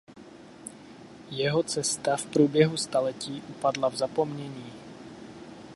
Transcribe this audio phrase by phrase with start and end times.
[1.29, 4.73] Jeho cesta v průběhu staletí upadla v zapomnění.